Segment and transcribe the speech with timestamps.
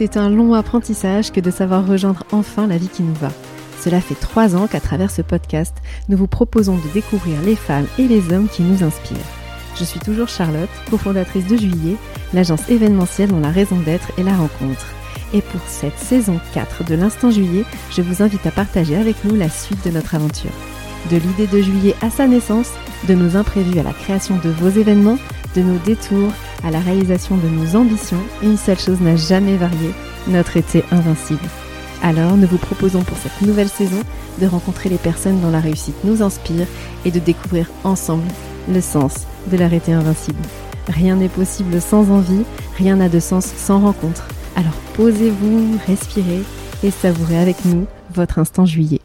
[0.00, 3.30] c'est un long apprentissage que de savoir rejoindre enfin la vie qui nous va.
[3.84, 5.76] Cela fait trois ans qu'à travers ce podcast,
[6.08, 9.18] nous vous proposons de découvrir les femmes et les hommes qui nous inspirent.
[9.78, 11.96] Je suis toujours Charlotte, cofondatrice de Juillet,
[12.32, 14.86] l'agence événementielle dont la raison d'être est la rencontre.
[15.34, 19.36] Et pour cette saison 4 de l'Instant Juillet, je vous invite à partager avec nous
[19.36, 20.50] la suite de notre aventure.
[21.10, 22.70] De l'idée de Juillet à sa naissance,
[23.06, 25.18] de nos imprévus à la création de vos événements,
[25.54, 26.32] de nos détours
[26.64, 29.90] à la réalisation de nos ambitions, une seule chose n'a jamais varié,
[30.28, 31.48] notre été invincible.
[32.02, 34.00] Alors, nous vous proposons pour cette nouvelle saison
[34.40, 36.66] de rencontrer les personnes dont la réussite nous inspire
[37.04, 38.28] et de découvrir ensemble
[38.68, 40.40] le sens de l'arrêté invincible.
[40.88, 42.44] Rien n'est possible sans envie,
[42.78, 44.28] rien n'a de sens sans rencontre.
[44.56, 46.42] Alors posez-vous, respirez
[46.82, 49.00] et savourez avec nous votre instant juillet.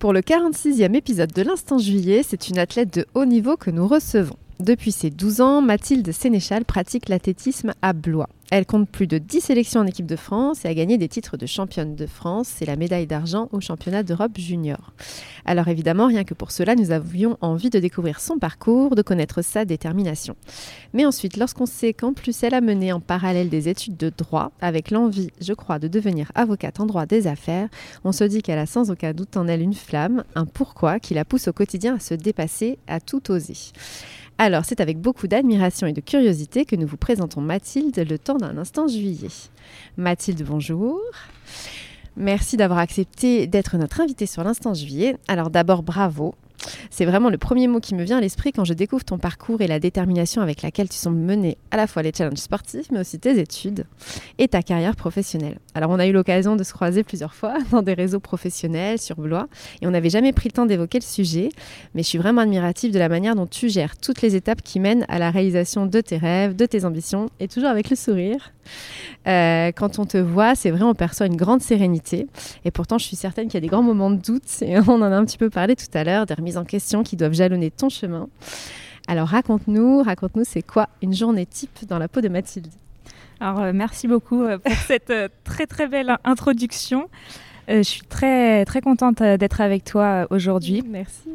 [0.00, 3.86] Pour le 46e épisode de l'Instant Juillet, c'est une athlète de haut niveau que nous
[3.86, 4.38] recevons.
[4.60, 8.28] Depuis ses 12 ans, Mathilde Sénéchal pratique l'athlétisme à Blois.
[8.50, 11.38] Elle compte plus de 10 sélections en équipe de France et a gagné des titres
[11.38, 14.92] de championne de France et la médaille d'argent au championnat d'Europe junior.
[15.46, 19.40] Alors évidemment, rien que pour cela, nous avions envie de découvrir son parcours, de connaître
[19.40, 20.36] sa détermination.
[20.92, 24.52] Mais ensuite, lorsqu'on sait qu'en plus elle a mené en parallèle des études de droit,
[24.60, 27.68] avec l'envie, je crois, de devenir avocate en droit des affaires,
[28.04, 31.14] on se dit qu'elle a sans aucun doute en elle une flamme, un pourquoi qui
[31.14, 33.56] la pousse au quotidien à se dépasser, à tout oser.
[34.42, 38.38] Alors, c'est avec beaucoup d'admiration et de curiosité que nous vous présentons Mathilde le temps
[38.38, 39.28] d'un instant juillet.
[39.98, 40.98] Mathilde, bonjour.
[42.16, 45.18] Merci d'avoir accepté d'être notre invitée sur l'instant juillet.
[45.28, 46.34] Alors d'abord, bravo.
[46.90, 49.60] C'est vraiment le premier mot qui me vient à l'esprit quand je découvre ton parcours
[49.60, 53.00] et la détermination avec laquelle tu sembles mener à la fois les challenges sportifs, mais
[53.00, 53.86] aussi tes études
[54.38, 55.58] et ta carrière professionnelle.
[55.74, 59.16] Alors, on a eu l'occasion de se croiser plusieurs fois dans des réseaux professionnels sur
[59.16, 59.48] Blois
[59.80, 61.50] et on n'avait jamais pris le temps d'évoquer le sujet,
[61.94, 64.80] mais je suis vraiment admirative de la manière dont tu gères toutes les étapes qui
[64.80, 68.52] mènent à la réalisation de tes rêves, de tes ambitions et toujours avec le sourire.
[69.26, 72.26] Euh, quand on te voit, c'est vrai, on perçoit une grande sérénité.
[72.64, 74.62] Et pourtant, je suis certaine qu'il y a des grands moments de doute.
[74.62, 77.16] Et on en a un petit peu parlé tout à l'heure, des en question qui
[77.16, 78.28] doivent jalonner ton chemin.
[79.08, 82.68] Alors raconte-nous, raconte-nous, c'est quoi une journée type dans la peau de Mathilde?
[83.40, 85.12] Alors euh, merci beaucoup euh, pour cette
[85.44, 87.08] très très belle introduction.
[87.68, 90.82] je suis très très contente d'être avec toi aujourd'hui.
[90.86, 91.30] Merci.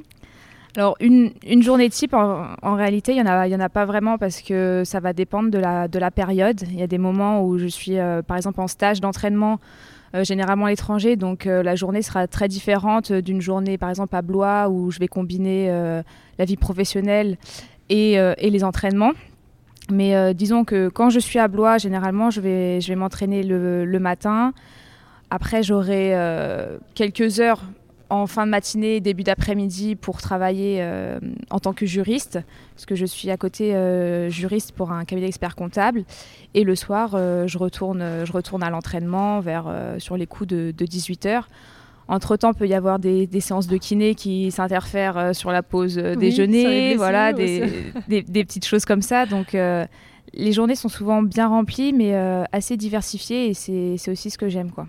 [0.78, 1.32] Alors, une,
[1.64, 4.84] journée type, en, réalité, il n'y en, a, y en a pas vraiment parce que
[4.84, 6.62] ça va dépendre de la, de la période.
[6.64, 9.58] Il y a des moments où je suis, euh, par exemple, en stage d'entraînement, euh,
[10.24, 14.22] généralement à l'étranger, donc euh, la journée sera très différente d'une journée, par exemple, à
[14.22, 15.70] Blois, où je vais combiner
[16.38, 17.38] la vie professionnelle
[17.90, 19.14] et, les entraînements.
[19.92, 24.00] Mais disons que quand je suis à Blois, généralement, je vais, je vais m'entraîner le,
[24.00, 24.54] matin.
[25.30, 26.16] Après, j'aurai
[26.94, 27.62] quelques heures
[28.10, 32.40] en fin de matinée, début d'après-midi pour travailler euh, en tant que juriste,
[32.76, 36.04] parce que je suis à côté euh, juriste pour un cabinet d'experts comptable.
[36.54, 39.66] Et le soir, euh, je, retourne, je retourne à l'entraînement vers
[39.98, 41.44] sur les coups de, 18 h
[42.08, 47.34] Entre-temps, peut y avoir des, séances de kiné qui s'interfèrent sur la pause déjeuner, voilà,
[47.34, 49.26] des, des, petites choses comme ça.
[49.26, 52.14] Donc, les journées sont souvent bien remplies, mais
[52.52, 54.88] assez diversifiées, et c'est aussi ce que j'aime, quoi.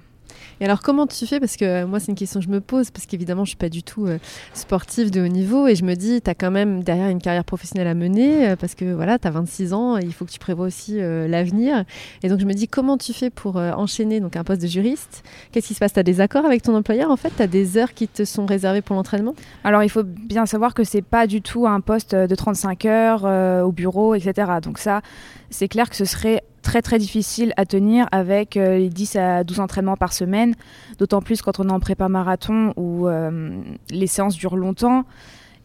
[0.60, 1.38] Et alors, comment tu fais?
[1.38, 3.56] Parce que euh, moi, c'est une question que je me pose, parce qu'évidemment, je suis
[3.56, 4.18] pas du tout euh,
[4.54, 7.44] sportive de haut niveau, et je me dis, tu as quand même derrière une carrière
[7.44, 10.38] professionnelle à mener, euh, parce que voilà, tu as 26 ans, il faut que tu
[10.38, 11.84] prévois aussi l'avenir.
[12.22, 15.22] Et donc, je me dis, comment tu fais pour enchaîner donc, un poste de juriste?
[15.52, 15.92] Qu'est-ce qui se passe?
[15.92, 17.32] Tu as des accords avec ton employeur, en fait?
[17.36, 19.34] Tu as des heures qui te sont réservées pour l'entraînement?
[19.64, 23.64] Alors, il faut bien savoir que c'est pas du tout un poste de 35 heures
[23.64, 24.52] au bureau, etc.
[24.62, 25.02] Donc ça,
[25.50, 29.44] c'est clair que ce serait très très difficile à tenir avec euh, les 10 à
[29.44, 30.54] 12 entraînements par semaine,
[30.98, 33.60] d'autant plus quand on est en prépa marathon où euh,
[33.90, 35.04] les séances durent longtemps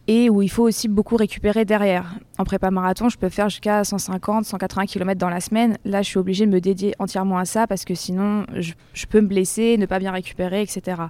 [0.06, 2.14] et où il faut aussi beaucoup récupérer derrière.
[2.38, 5.76] En prépa marathon, je peux faire jusqu'à 150, 180 km dans la semaine.
[5.84, 9.20] Là, je suis obligée de me dédier entièrement à ça parce que sinon, je, peux
[9.20, 11.02] me blesser, ne pas bien récupérer, etc.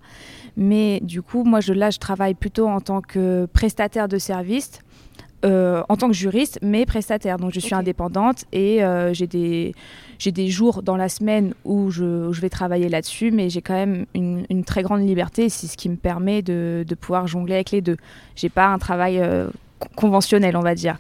[0.57, 4.81] Mais du coup, moi, je, là, je travaille plutôt en tant que prestataire de service
[5.45, 7.37] euh, en tant que juriste, mais prestataire.
[7.37, 9.75] Donc je suis indépendante et euh, j'ai des,
[10.25, 14.65] des jours dans la semaine où je, vais travailler là-dessus, mais j'ai quand même une,
[14.65, 15.49] très grande liberté.
[15.49, 17.97] C'est ce qui me permet de, pouvoir jongler avec les deux.
[18.37, 19.49] J'ai pas un travail euh,
[19.97, 20.99] conventionnel, on va dire.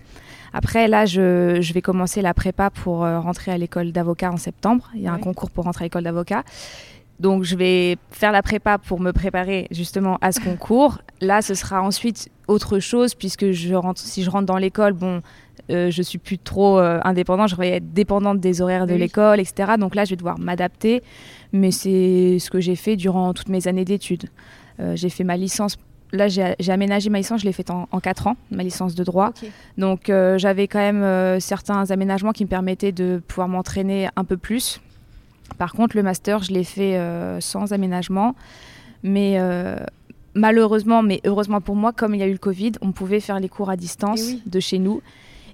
[0.52, 4.90] Après, là, je, je, vais commencer la prépa pour rentrer à l'école d'avocat en septembre.
[4.94, 6.42] Il y a un concours pour rentrer à l'école d'avocat.
[7.20, 10.98] Donc, je vais faire la prépa pour me préparer justement à ce concours.
[11.20, 15.22] Là, ce sera ensuite autre chose puisque je rentre, si je rentre dans l'école, bon,
[15.70, 19.38] euh, je suis plus trop euh, indépendante, je vais être dépendante des horaires de l'école,
[19.38, 19.72] etc.
[19.78, 21.02] Donc là, je vais devoir m'adapter,
[21.52, 24.28] mais c'est ce que j'ai fait durant toutes mes années d'études.
[24.80, 25.76] Euh, j'ai fait ma licence
[26.12, 29.04] là, j'ai aménagé ma licence, je l'ai faite en, en 4 ans, ma licence de
[29.04, 29.32] droit.
[29.78, 34.24] Donc, euh, j'avais quand même euh, certains aménagements qui me permettaient de pouvoir m'entraîner un
[34.24, 34.80] peu plus.
[35.58, 38.34] Par contre, le master, je l'ai fait euh, sans aménagement.
[39.02, 39.37] Mais
[40.34, 43.40] malheureusement, mais heureusement pour moi, comme il y a eu le Covid, on pouvait faire
[43.40, 45.02] les cours à distance Eh de chez nous.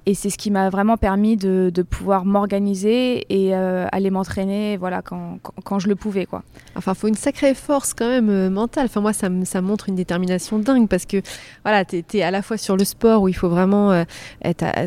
[0.06, 5.02] Et c'est ce qui m'a vraiment permis de, pouvoir m'organiser et euh, aller m'entraîner voilà,
[5.02, 6.26] quand, quand, je le pouvais.
[6.26, 6.42] Quoi.
[6.76, 8.86] Enfin, il faut une sacrée force quand même euh, mentale.
[8.86, 11.22] Enfin, moi, ça, ça montre une détermination dingue parce que
[11.64, 14.04] voilà, tu es, à la fois sur le sport où il faut vraiment euh,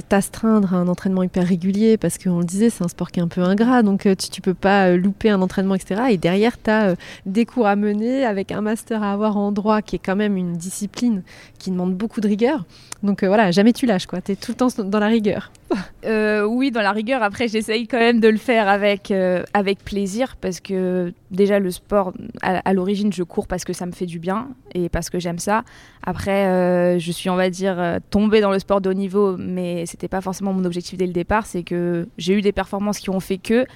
[0.10, 3.24] t'astreindre à un entraînement hyper régulier parce qu'on le disait, c'est un sport qui est
[3.24, 3.84] un peu ingrat.
[3.84, 6.02] Donc, tu, tu peux pas louper un entraînement, etc.
[6.10, 9.82] Et derrière, tu as des cours à mener avec un master à avoir en droit
[9.82, 11.24] qui est quand même une discipline
[11.60, 12.66] qui demande beaucoup de rigueur.
[13.04, 14.08] Donc, voilà, jamais tu lâches.
[14.24, 15.52] Tu es tout le temps dans la rigueur.
[16.04, 17.22] Euh, oui, dans la rigueur.
[17.22, 21.70] Après, j'essaye quand même de le faire avec, euh, avec plaisir parce que déjà, le
[21.70, 22.12] sport,
[22.42, 25.20] à, à l'origine, je cours parce que ça me fait du bien et parce que
[25.20, 25.64] j'aime ça.
[26.02, 29.86] Après, euh, je suis, on va dire, tombée dans le sport de haut niveau, mais
[29.86, 31.46] c'était pas forcément mon objectif dès le départ.
[31.46, 33.68] C'est que j'ai eu des performances qui ont fait que.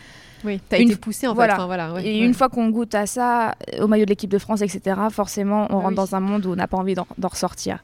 [0.44, 1.54] Oui, tu as été poussée en voilà.
[1.54, 1.60] fait.
[1.60, 2.26] Enfin, voilà, ouais, et ouais.
[2.26, 5.78] une fois qu'on goûte à ça, au maillot de l'équipe de France, etc., forcément, on
[5.78, 5.96] Ah rentre oui.
[5.96, 7.80] dans un monde où on n'a pas envie d'en d'en ressortir.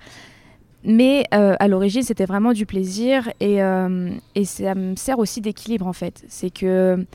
[0.83, 5.41] Mais euh, à l'origine, c'était vraiment du plaisir et, euh, et ça me sert aussi
[5.41, 6.23] d'équilibre en fait.
[6.27, 7.05] C'est que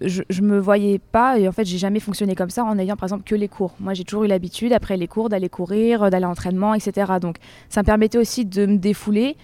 [0.00, 2.96] je, je me voyais pas et en fait, j'ai jamais fonctionné comme ça en ayant
[2.96, 3.74] par exemple que les cours.
[3.80, 7.14] Moi, j'ai toujours eu l'habitude après les cours d'aller courir, d'aller à l'entraînement, etc.
[7.20, 7.36] Donc,
[7.68, 9.36] ça me permettait aussi de me défouler.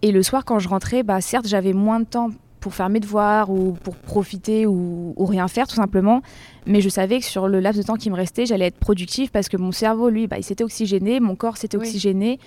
[0.00, 3.00] Et le soir, quand je rentrais, bah, certes, j'avais moins de temps pour faire mes
[3.00, 6.22] devoirs ou pour profiter ou, ou, rien faire tout simplement.
[6.64, 9.30] Mais je savais que sur le laps de temps qui me restait, j'allais être productive
[9.30, 11.86] parce que mon cerveau, lui, bah, il s'était oxygéné, mon corps s'était Oui.
[11.86, 12.38] oxygéné.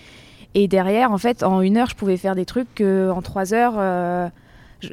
[0.53, 3.53] Et derrière, en fait, en une heure, je pouvais faire des trucs que en trois
[3.53, 3.75] heures.
[3.77, 4.29] euh,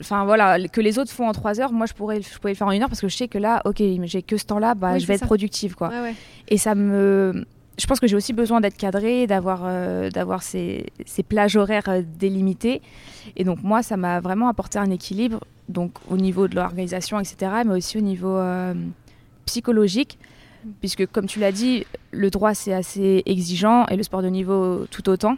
[0.00, 2.56] Enfin voilà, que les autres font en trois heures, moi je pourrais, je pouvais le
[2.56, 4.74] faire en une heure parce que je sais que là, ok, j'ai que ce temps-là,
[4.74, 5.88] bah, Oui, je vais être productive quoi.
[5.88, 6.14] Ouais.
[6.48, 7.44] Et ça me,
[7.78, 11.88] je pense que j'ai aussi besoin d'être cadrée, d'avoir, euh, d'avoir ces, ces plages horaires
[11.88, 12.80] euh, délimitées.
[13.36, 17.52] Et donc moi, ça m'a vraiment apporté un équilibre, donc au niveau de l'organisation, etc.,
[17.66, 18.72] mais aussi au niveau euh,
[19.46, 20.18] psychologique,
[20.80, 24.86] puisque comme tu l'as dit, le droit c'est assez exigeant et le sport de niveau
[24.90, 25.36] tout autant.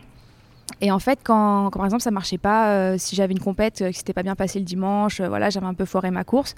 [0.80, 3.82] Et en fait, quand, quand par exemple ça marchait pas, euh, si j'avais une compète
[3.82, 6.24] euh, qui s'était pas bien passé le dimanche, euh, voilà, j'avais un peu foiré ma
[6.24, 6.54] course,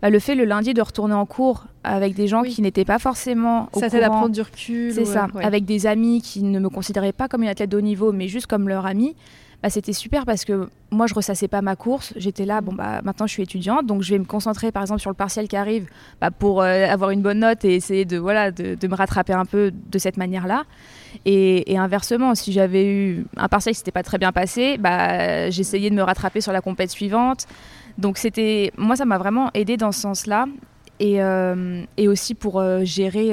[0.00, 2.50] bah, le fait le lundi de retourner en cours avec des gens Oui.
[2.54, 4.92] qui n'étaient pas forcément au Ça t'aide à prendre du recul.
[4.94, 5.44] c'est ça, ouais.
[5.44, 8.28] avec des amis qui ne me considéraient pas comme une athlète de haut niveau, mais
[8.28, 9.16] juste comme leur amie.
[9.62, 13.26] Bah, c'était super parce que moi je ressassais pas ma course, j'étais là, bah maintenant
[13.26, 15.88] je suis étudiante, donc je vais me concentrer par exemple sur le partiel qui arrive
[16.20, 19.98] bah, pour euh, avoir une bonne note et essayer de me rattraper un peu de
[19.98, 20.62] cette manière-là.
[21.24, 25.90] Et, inversement, si j'avais eu un partiel qui s'était pas très bien passé, bah j'essayais
[25.90, 27.46] de me rattraper sur la compète suivante.
[27.98, 30.46] Donc c'était, moi ça m'a vraiment aidé dans ce sens-là
[31.00, 33.32] et, euh, et aussi pour euh, gérer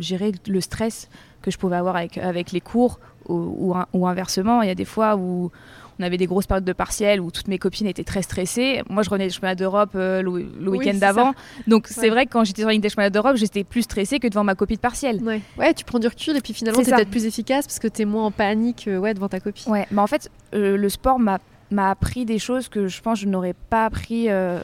[0.00, 1.08] gérer le stress
[1.42, 2.98] que je pouvais avoir avec avec les cours
[3.30, 4.62] ou, ou, in- ou inversement.
[4.62, 5.50] Il y a des fois où
[5.98, 8.82] on avait des grosses périodes de partiel où toutes mes copines étaient très stressées.
[8.88, 11.34] Moi, je revenais des championnats d'Europe euh, le, le Oui, week-end d'avant.
[11.66, 14.18] Donc, c'est vrai que quand j'étais sur la ligne des championnats d'Europe, j'étais plus stressée
[14.18, 15.22] que devant ma copie de partiel.
[15.22, 15.42] Ouais.
[15.58, 18.06] ouais, tu prends du recul et puis finalement, C'est peut-être plus efficace parce que t'es
[18.06, 19.68] moins en panique euh, ouais, devant ta copie.
[19.68, 21.38] Ouais, mais en fait, euh, le sport m'a
[21.72, 24.58] m'a appris des choses que je pense que je n'aurais pas appris euh,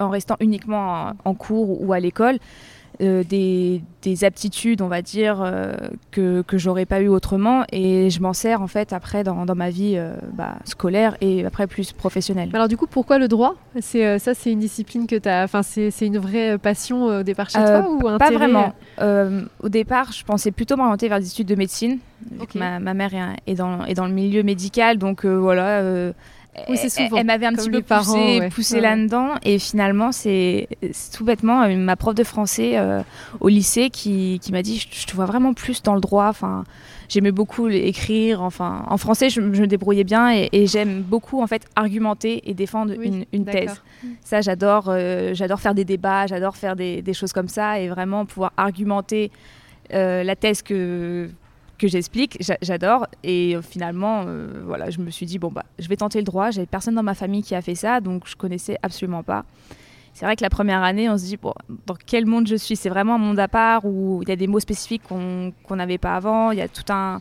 [0.00, 2.38] en restant uniquement en, en cours ou à l'école.
[3.00, 5.74] Euh, des, des aptitudes, on va dire, euh,
[6.10, 7.64] que, que j'aurais pas eu autrement.
[7.72, 11.44] Et je m'en sers en fait après dans, dans ma vie euh, bah, scolaire et
[11.44, 12.50] après plus professionnelle.
[12.52, 13.54] Alors du coup, pourquoi le droit?
[13.80, 15.42] C'est ça, c'est une discipline que t'as.
[15.42, 18.74] Enfin, c'est une vraie passion au départ chez toi ou Pas intérêt, vraiment.
[19.60, 21.98] Au départ, je pensais plutôt m'orienter vers des études de médecine.
[22.30, 22.48] vu Ok.
[22.52, 26.12] que Ma, ma mère est, est dans, est dans le milieu médical, donc voilà.
[26.68, 28.48] Oui, elle- souvent, Elle, m'avait un comme petit peu parents, poussé, ouais.
[28.50, 29.30] poussé Ouais, là-dedans.
[29.42, 30.68] Et finalement, c'est
[31.16, 33.00] tout bêtement euh, ma prof de français euh,
[33.40, 36.26] au lycée qui, qui m'a dit je, je te vois vraiment plus dans le droit.
[36.28, 36.64] Enfin,
[37.08, 38.42] j'aimais beaucoup écrire.
[38.42, 42.42] Enfin, en français, je, je me débrouillais bien et, et j'aime beaucoup en fait argumenter
[42.48, 43.80] et défendre Oui, une, thèse.
[44.22, 44.86] Ça, j'adore.
[44.88, 48.52] euh, j'adore faire des débats, j'adore faire des, des choses comme ça et vraiment pouvoir
[48.58, 49.30] argumenter
[49.94, 51.30] euh, la thèse que
[51.82, 53.06] que j'explique, j'a- j'adore.
[53.24, 56.50] Et finalement, euh, voilà, je me suis dit bon bah, je vais tenter le droit.
[56.50, 59.44] J'avais personne dans ma famille qui a fait ça, donc je connaissais absolument pas.
[60.14, 61.54] C'est vrai que la première année, on se dit bon,
[61.86, 62.76] dans quel monde je suis?
[62.76, 65.98] C'est vraiment un monde à part où il y a des mots spécifiques qu'on n'avait
[65.98, 66.50] pas avant.
[66.52, 67.20] Il y a tout un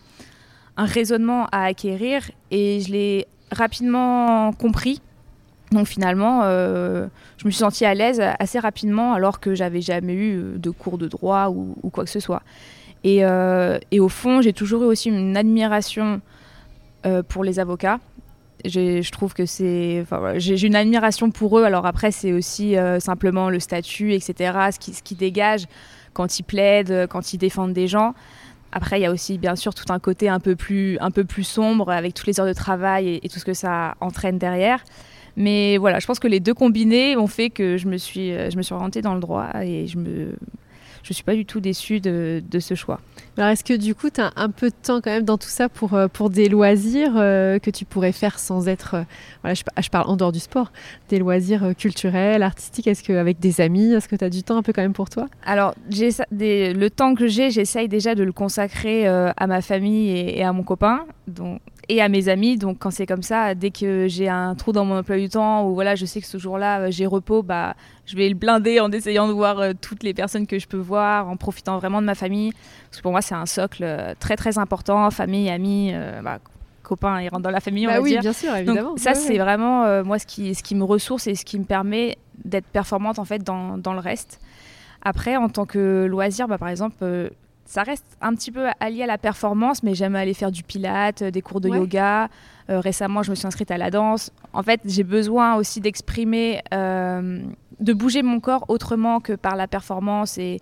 [0.77, 5.01] un raisonnement à acquérir et je l'ai rapidement compris.
[5.72, 10.13] Donc finalement, euh, je me suis sentie à l'aise assez rapidement alors que j'avais jamais
[10.13, 12.41] eu de cours de droit ou quoi que ce soit.
[13.03, 16.22] Et, euh, et au fond, j'ai toujours eu aussi une admiration
[17.05, 18.00] euh, pour les avocats.
[18.63, 20.05] Je trouve que c'est,
[20.36, 21.63] j'ai une admiration pour eux.
[21.63, 25.65] Alors après, c'est aussi euh, simplement le statut, etc., ce qui, ce dégage
[26.13, 28.13] quand ils plaident, quand ils défendent des gens.
[28.72, 31.00] Après, il y a aussi bien sûr tout un côté un peu plus,
[31.43, 34.84] sombre avec toutes les heures de travail et, tout ce que ça entraîne derrière.
[35.36, 38.55] Mais voilà, je pense que les deux combinés ont fait que je me suis, je
[38.55, 40.36] me suis orientée dans le droit et je me,
[41.03, 43.00] je suis pas du tout déçue de, de ce choix.
[43.38, 45.50] Alors est-ce que du coup tu as un peu de temps quand même dans tout
[45.50, 49.03] ça pour, euh, pour des loisirs euh, que tu pourrais faire sans être, euh,
[49.41, 50.72] voilà, je, je, parle en dehors du sport,
[51.10, 54.63] des loisirs culturels, artistiques, est-ce qu'avec des amis, est-ce que tu as du temps un
[54.63, 55.27] peu quand même pour toi?
[55.46, 55.74] Alors
[56.31, 60.43] des, le temps que j'ai, j'essaye déjà de le consacrer à ma famille et, et,
[60.43, 61.05] à mon copain.
[61.27, 62.57] Donc et à mes amis.
[62.57, 65.67] Donc quand c'est comme ça, dès que j'ai un trou dans mon emploi du temps
[65.67, 68.79] ou voilà, je sais que ce jour-là euh, j'ai repos, bah je vais le blinder
[68.79, 72.01] en essayant de voir euh, toutes les personnes que je peux voir, en profitant vraiment
[72.01, 72.51] de ma famille.
[72.89, 75.93] Parce que pour moi c'est un socle euh, très très important, famille, amis.
[76.23, 76.39] Bah,
[76.83, 78.89] copains, ils rentrent dans la famille, on bah va oui, bien sûr, évidemment.
[78.89, 81.63] Donc, ça, c'est vraiment moi ce qui, ce qui me ressource et ce qui me
[81.63, 84.41] permet d'être performante en fait dans, dans, le reste.
[85.01, 86.97] Après, en tant que loisir, bah, par exemple,
[87.71, 91.23] ça reste un petit peu allié à la performance, mais j'aime aller faire du pilate,
[91.23, 92.27] des cours de yoga.
[92.69, 94.29] Euh, récemment, je me suis inscrite à la danse.
[94.51, 97.41] En fait, j'ai besoin aussi d'exprimer, euh,
[97.79, 100.59] de bouger mon corps autrement que par la performance et,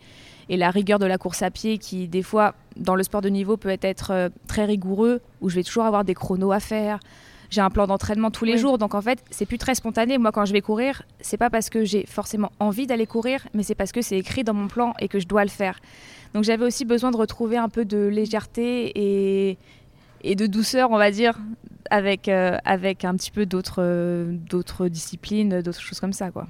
[0.50, 3.30] et, la rigueur de la course à pied, qui des fois, dans le sport de
[3.30, 7.00] niveau, peut être euh, très rigoureux, où je vais toujours avoir des chronos à faire
[7.50, 8.78] j'ai un plan d'entraînement tous les jours.
[8.78, 10.18] Donc en fait, c'est plus très spontané.
[10.18, 13.64] Moi, quand je vais courir, c'est pas parce que j'ai forcément envie d'aller courir, mais
[13.64, 15.80] c'est parce que c'est écrit dans mon plan et que je dois le faire.
[16.34, 19.58] Donc j'avais aussi besoin de retrouver un peu de légèreté et,
[20.22, 21.38] et de douceur, on va dire,
[21.90, 26.48] avec, euh, avec un petit peu d'autres d'autres disciplines, d'autres choses comme ça, quoi.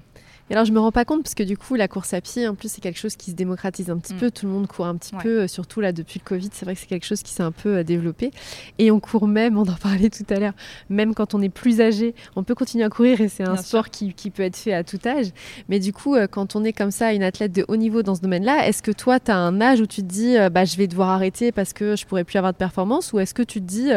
[0.49, 2.47] Et alors, je me rends pas compte parce que du coup, la course à pied,
[2.47, 4.17] en plus, c'est quelque chose qui se démocratise un petit mm.
[4.17, 4.31] peu.
[4.31, 6.49] Tout le monde court un petit peu, euh, surtout là depuis le Covid.
[6.51, 8.31] C'est vrai que c'est quelque chose qui s'est un peu euh, développé.
[8.79, 10.53] Et on court même, on en parlait tout à l'heure,
[10.89, 13.89] même quand on est plus âgé, on peut continuer à courir et c'est un sport
[13.89, 15.27] qui, qui, peut être fait à tout âge.
[15.67, 18.15] Mais du coup, euh, quand on est comme ça, une athlète de haut niveau dans
[18.15, 20.77] ce domaine-là, est-ce que toi, tu as un âge où tu te dis, bah, je
[20.77, 23.61] vais devoir arrêter parce que je pourrais plus avoir de performance Ou est-ce que tu
[23.61, 23.89] te dis,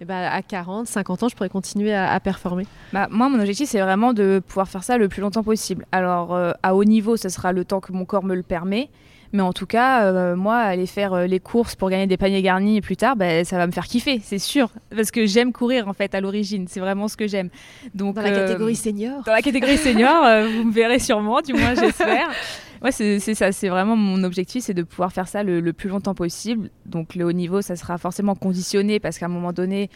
[0.00, 2.66] eh bah, à 40, 50 ans, je pourrais continuer à, à performer?
[2.92, 5.86] Bah, Moi, mon objectif, c'est vraiment de pouvoir faire ça le plus longtemps possible.
[5.92, 8.90] Alors, euh, à haut niveau, ce sera le temps que mon corps me le permet.
[9.32, 12.42] Mais en tout cas, euh, moi, aller faire euh, les courses pour gagner des paniers
[12.42, 14.70] garnis plus tard, bah, ça va me faire kiffer, c'est sûr.
[14.94, 16.66] Parce que j'aime courir, en fait, à l'origine.
[16.68, 17.48] C'est vraiment ce que j'aime.
[17.94, 21.74] Donc, dans la catégorie senior Dans la catégorie senior, vous me verrez sûrement, du moins,
[21.74, 22.30] j'espère.
[22.82, 25.90] Ouais, c'est ça, c'est vraiment mon objectif, c'est de pouvoir faire ça le, le, plus
[25.90, 26.70] longtemps possible.
[26.86, 29.90] Donc le haut niveau, ça sera forcément conditionné parce qu'à un moment donné,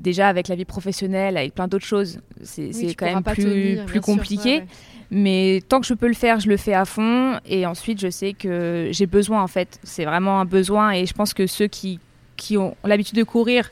[0.00, 4.64] déjà avec la vie professionnelle, avec plein d'autres choses, c'est quand même plus, plus compliqué.
[5.10, 7.38] Mais tant que je peux le faire, je le fais à fond.
[7.44, 9.80] Et ensuite, je sais que j'ai besoin, en fait.
[9.82, 10.92] C'est vraiment un besoin.
[10.92, 11.98] Et je pense que ceux qui,
[12.36, 13.70] qui ont l'habitude de courir,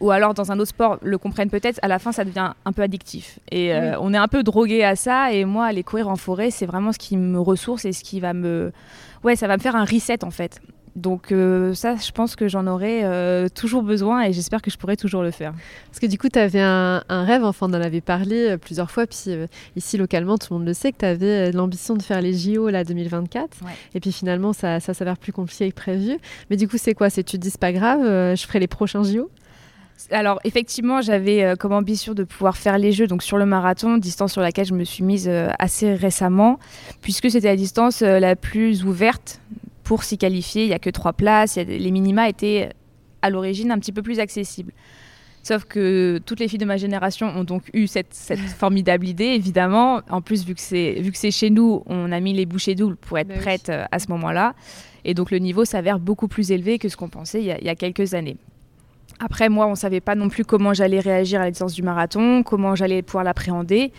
[0.00, 2.72] ou alors dans un autre sport, le comprennent peut-être, à la fin, ça devient un
[2.72, 3.38] peu addictif.
[3.50, 5.32] Et euh, on est un peu drogué à ça.
[5.32, 8.20] Et moi, aller courir en forêt, c'est vraiment ce qui me ressource et ce qui
[8.20, 8.72] va me.
[9.24, 10.60] Ouais, ça va me faire un reset, en fait.
[10.98, 14.76] Donc euh, ça, je pense que j'en aurai euh, toujours besoin et j'espère que je
[14.76, 15.54] pourrai toujours le faire.
[15.86, 18.90] Parce que du coup, tu avais un, rêve, enfin on en avait parlé euh, plusieurs
[18.90, 19.30] fois, puis
[19.76, 22.68] ici localement, tout le monde le sait, que tu avais l'ambition de faire les JO
[22.68, 23.58] là 2024.
[23.94, 26.18] Et puis finalement, ça, ça s'avère plus compliqué que prévu.
[26.50, 27.10] Mais du coup, c'est quoi?
[27.10, 29.30] C'est tu te dis, c'est pas grave, je ferai les prochains JO
[30.12, 34.30] alors effectivement, j'avais comme ambition de pouvoir faire les Jeux donc sur le marathon, distance
[34.30, 35.28] sur laquelle je me suis mise
[35.58, 36.60] assez récemment,
[37.02, 39.40] puisque c'était la distance la plus ouverte
[39.88, 41.56] pour s'y qualifier, il n'y a que trois places.
[41.56, 42.68] les minima étaient
[43.22, 44.74] à l'origine un petit peu plus accessibles.
[45.42, 48.14] Sauf que toutes les filles de ma génération ont donc eu cette,
[48.58, 50.02] formidable idée, évidemment.
[50.10, 53.28] En plus, vu que c'est chez nous, on a mis les bouchées doubles pour être
[53.28, 54.52] ben prête euh, à ce moment-là.
[55.06, 57.58] Et donc le niveau s'avère beaucoup plus élevé que ce qu'on pensait il y, a,
[57.58, 58.36] il y, a, quelques années.
[59.20, 61.82] Après, moi, on ne savait pas non plus comment j'allais réagir à la distance du
[61.82, 63.90] marathon, comment j'allais pouvoir l'appréhender.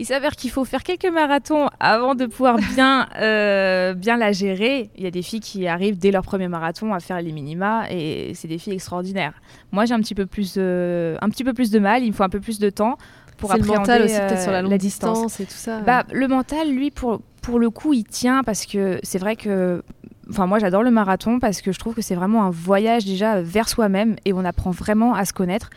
[0.00, 4.90] Il s'avère qu'il faut faire quelques marathons avant de pouvoir bien, euh, bien la gérer.
[4.96, 7.84] Il y a des filles qui arrivent dès leur premier marathon à faire les minima
[7.90, 9.34] et c'est des filles extraordinaires.
[9.70, 12.02] Moi, j'ai un petit peu plus, un petit peu plus de mal.
[12.02, 12.96] Il me faut un peu plus de temps
[13.36, 15.40] pour appréhender le mental aussi peut-être sur la longue distance.
[15.40, 15.80] et tout ça.
[15.80, 19.82] Bah, le mental, lui, pour pour le coup, il tient parce que c'est vrai que
[20.30, 23.42] Enfin, moi, j'adore le marathon parce que je trouve que c'est vraiment un voyage déjà
[23.42, 25.70] vers soi-même et on apprend vraiment à se connaître.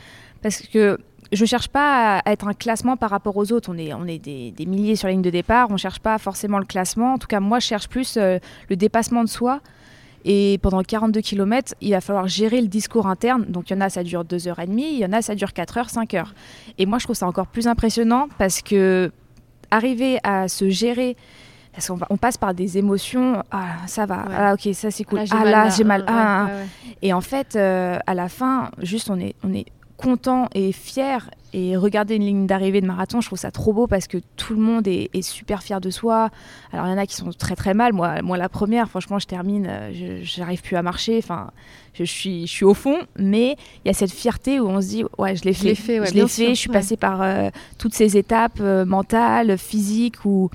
[0.43, 0.99] Parce que
[1.33, 3.71] je cherche pas à être un classement par rapport aux autres.
[3.71, 5.67] On est, on est des, milliers sur la ligne de départ.
[5.71, 7.13] On cherche pas forcément le classement.
[7.13, 9.59] En tout cas, moi, je cherche plus euh, le dépassement de soi.
[10.25, 13.45] Et pendant 42 km, il va falloir gérer le discours interne.
[13.45, 14.77] Donc, il y en a, ça dure 2h30.
[14.77, 16.25] Il y en a, ça dure 4h, 5h.
[16.77, 19.11] Et moi, je trouve ça encore plus impressionnant parce que
[19.71, 21.17] arriver à se gérer
[21.73, 23.43] parce qu'on on passe par des émotions.
[23.51, 24.25] Ah, ça va.
[24.29, 25.21] Ah, ok, ça c'est cool.
[25.31, 26.05] ah, là, j'ai mal.
[26.07, 26.49] Ah, ah,
[27.01, 29.65] et en fait, euh, à la fin, juste, on est, on est
[29.97, 31.29] content et fier.
[31.55, 34.55] Et regarder une ligne d'arrivée de marathon, je trouve ça trop beau parce que tout
[34.55, 36.31] le monde est, super fier de soi.
[36.71, 37.93] Alors il y en a qui sont très très mal.
[37.93, 41.19] Moi, moi la première, franchement, je termine, euh, je n'arrive plus à marcher.
[41.19, 41.51] Enfin,
[41.93, 42.97] je suis, je suis au fond.
[43.17, 45.75] Mais il y a cette fierté où on se dit, ouais, je l'ai fait.
[45.75, 46.49] fait je l'ai fait.
[46.49, 50.49] je suis passée par euh, toutes ces étapes euh, mentales, physiques ou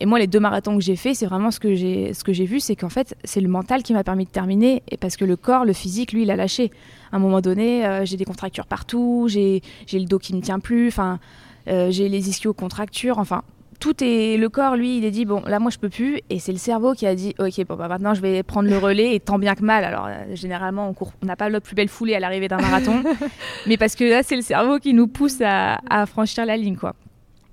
[0.00, 2.32] et moi, les deux marathons que j'ai fait, c'est vraiment ce que j'ai, ce que
[2.32, 5.16] j'ai vu, c'est qu'en fait, c'est le mental qui m'a permis de terminer, et parce
[5.16, 6.72] que le corps, le physique, lui, il a lâché.
[7.12, 10.58] À un moment donné, euh, j'ai des contractures partout, j'ai, le dos qui ne tient
[10.58, 11.20] plus, enfin,
[11.68, 13.42] euh, j'ai les ischio-contractures, enfin,
[13.78, 16.40] tout est le corps, lui, il est dit bon, là, moi, je peux plus, et
[16.40, 19.14] c'est le cerveau qui a dit ok, bon, bah, maintenant, je vais prendre le relais,
[19.14, 19.84] et tant bien que mal.
[19.84, 23.04] Alors, euh, généralement, on on n'a pas la plus belle foulée à l'arrivée d'un marathon,
[23.68, 26.76] mais parce que là, c'est le cerveau qui nous pousse à, à franchir la ligne,
[26.76, 26.96] quoi.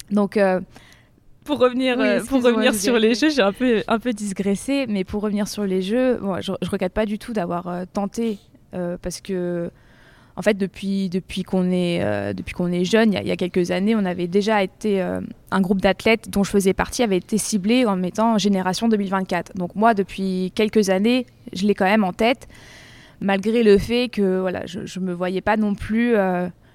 [0.10, 0.38] Donc
[1.44, 5.04] pour revenir, euh, pour revenir sur les jeux, j'ai un peu, un peu digressé, mais
[5.04, 8.38] pour revenir sur les jeux, je, ne regrette pas du tout d'avoir euh, tenté
[8.76, 9.72] euh, parce que,
[10.36, 13.96] en fait, depuis, depuis qu'on est, depuis qu'on est jeune, il y, a quelques années,
[13.96, 17.98] on avait déjà été un groupe d'athlètes dont je faisais partie avait été ciblé en
[17.98, 19.56] mettant Génération 2024.
[19.56, 22.48] Donc moi, depuis quelques années, je l'ai quand même en tête,
[23.20, 26.16] malgré le fait que voilà, je, ne me voyais pas non plus.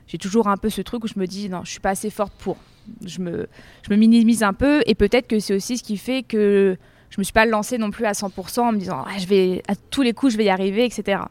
[0.07, 2.11] j'ai toujours un peu ce truc où je me dis non, je suis pas assez
[2.11, 2.59] forte pour
[3.05, 3.49] je me,
[3.83, 6.77] je me minimise un peu et peut-être que c'est aussi ce qui fait que
[7.11, 9.75] je me suis pas lancée non plus à 100% en me disant je vais à
[9.77, 11.23] tous les coups je vais y arriver etc.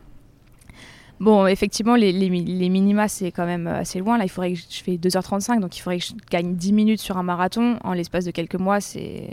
[1.20, 4.18] Bon, effectivement, les, les, minima, c'est quand même assez loin.
[4.18, 7.00] Là, il faudrait que je, fais 2h35, donc il faudrait que je gagne 10 minutes
[7.00, 7.78] sur un marathon.
[7.86, 9.30] En l'espace de quelques mois, c'est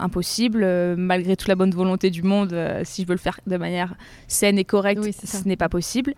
[0.00, 0.62] impossible.
[0.64, 3.56] Euh, malgré toute la bonne volonté du monde, euh, si je veux le faire de
[3.56, 3.94] manière
[4.26, 6.14] saine et correcte, ce n'est pas possible.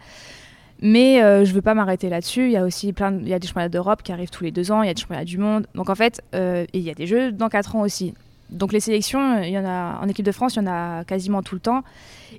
[0.82, 2.46] Mais euh, je veux pas m'arrêter là-dessus.
[2.46, 4.50] Il y a aussi plein, il y a des championnats d'Europe qui arrivent tous les
[4.50, 4.82] deux ans.
[4.82, 5.66] Il y a des championnats du monde.
[5.76, 8.14] Donc en fait, euh, il y a des jeux dans quatre ans aussi.
[8.50, 11.04] Donc les sélections, il y en a en équipe de France, il y en a
[11.04, 11.84] quasiment tout le temps.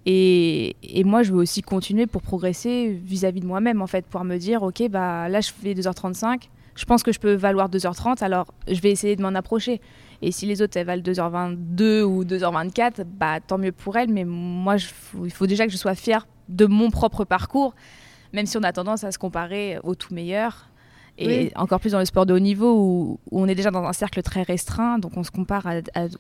[0.06, 4.24] Et, et moi, je veux aussi continuer pour progresser vis-à-vis de moi-même, en fait, pour
[4.26, 6.50] me dire, ok, bah là, je fais 2h35.
[6.76, 9.80] Je pense que je peux valoir 2h30, alors je vais essayer de m'en approcher.
[10.22, 14.10] Et si les autres elles valent 2h22 ou 2h24, bah tant mieux pour elles.
[14.10, 14.76] Mais moi,
[15.24, 17.74] il faut déjà que je sois fière de mon propre parcours
[18.34, 20.70] même si on a tendance à se comparer au tout meilleur.
[21.20, 23.94] Et encore plus dans le sport de haut niveau où, on est déjà dans un
[23.94, 25.68] cercle très restreint, donc on se compare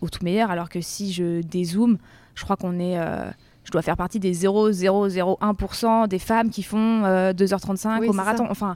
[0.02, 1.98] au tout meilleur, alors que si je dézoome,
[2.36, 3.00] je crois qu'on est...
[3.00, 3.30] Euh,
[3.64, 8.46] je dois faire partie des 0,001% des femmes qui font 2h35 euh, au marathon.
[8.50, 8.76] Enfin,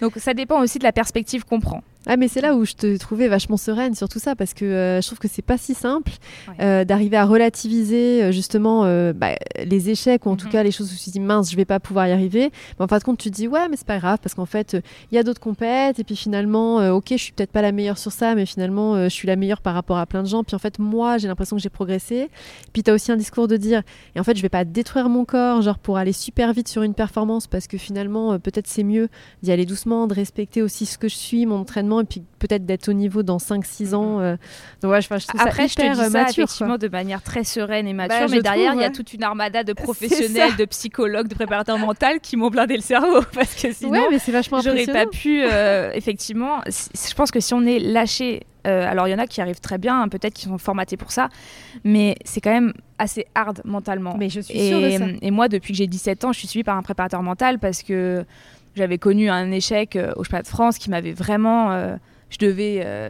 [0.00, 1.82] donc ça dépend aussi de la perspective qu'on prend.
[2.06, 4.64] Ah mais c'est là où je te trouvais vachement sereine sur tout ça parce que
[4.64, 6.12] euh, je trouve que c'est pas si simple
[6.60, 8.82] euh, d'arriver à relativiser euh, justement
[9.14, 10.52] bah, les échecs ou en tout mhm.
[10.52, 12.50] cas les choses où tu te dis mince je vais pas pouvoir y arriver.
[12.78, 14.44] Mais en fin de compte tu te dis ouais mais c'est pas grave parce qu'en
[14.44, 14.76] fait
[15.10, 17.98] il y a d'autres compètes et puis finalement ok je suis peut-être pas la meilleure
[17.98, 20.54] sur ça mais finalement je suis la meilleure par rapport à plein de gens puis
[20.54, 22.28] en fait moi j'ai l'impression que j'ai progressé.
[22.74, 23.82] Puis tu as aussi un discours de dire
[24.14, 26.82] et en fait je vais pas détruire mon corps genre pour aller super vite sur
[26.82, 29.08] une performance parce que finalement peut-être c'est mieux
[29.42, 32.66] d'y aller doucement, de respecter aussi ce que je suis, mon entraînement et puis peut-être
[32.66, 34.20] d'être au niveau dans 5-6 ans.
[34.20, 34.36] Euh.
[34.82, 37.22] Donc ouais, je, trouve Après, ça hyper je te dis ça, mature, effectivement de manière
[37.22, 40.56] très sereine et mature, bah, mais derrière il y a toute une armada de professionnels,
[40.56, 44.18] de psychologues, de préparateurs mentaux qui m'ont blindé le cerveau parce que sinon ouais, mais
[44.18, 46.60] c'est vachement j'aurais pas pu euh, effectivement.
[46.66, 49.60] Je pense que si on est lâché euh, alors il y en a qui arrivent
[49.60, 51.28] très bien, hein, peut-être qui sont formatés pour ça,
[51.84, 54.16] mais c'est quand même assez hard mentalement.
[54.18, 55.04] Mais je suis et, sûre de ça.
[55.20, 57.82] Et moi, depuis que j'ai 17 ans, je suis suivie par un préparateur mental parce
[57.82, 58.24] que
[58.74, 61.96] j'avais connu un échec au championnat de France qui m'avait vraiment
[62.34, 63.08] je devais euh,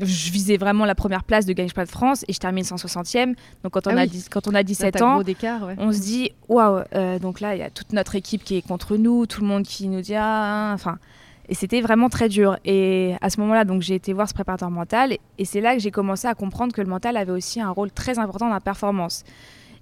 [0.00, 3.34] je visais vraiment la première place de Gagner de France et je termine 160e.
[3.62, 5.22] Donc quand on, ah a, quand on a 17 ans,
[5.78, 8.66] on se dit waouh, euh, donc là il y a toute notre équipe qui est
[8.66, 10.98] contre nous, tout le monde qui nous dit ah, enfin.
[11.48, 12.56] Et c'était vraiment très dur.
[12.64, 15.80] Et à ce moment-là, donc j'ai été voir ce préparateur mental et c'est là que
[15.80, 18.60] j'ai commencé à comprendre que le mental avait aussi un rôle très important dans la
[18.60, 19.24] performance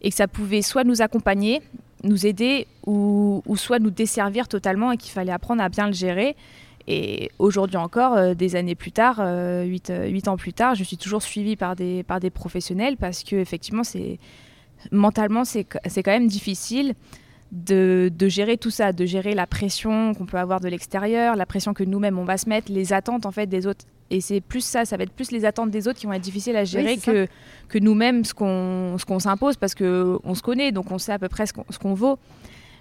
[0.00, 1.60] et que ça pouvait soit nous accompagner,
[2.04, 6.36] nous aider ou, soit nous desservir totalement et qu'il fallait apprendre à bien le gérer.
[6.86, 10.84] Et aujourd'hui encore, euh, des années plus tard, 8, euh, euh, ans plus tard, je
[10.84, 14.18] suis toujours suivie par des, par des professionnels parce que effectivement, c'est
[14.90, 16.94] mentalement, c'est quand même difficile.
[17.50, 21.46] De, de, gérer tout ça, de gérer la pression qu'on peut avoir de l'extérieur, la
[21.46, 23.86] pression que nous-mêmes on va se mettre, les attentes en fait des autres.
[24.10, 26.22] Et c'est plus ça, ça va être plus les attentes des autres qui vont être
[26.22, 27.26] difficiles à gérer que,
[27.68, 31.28] que nous-mêmes ce qu'on qu'on s'impose parce qu'on se connaît, donc on sait à peu
[31.28, 32.18] près ce qu'on vaut.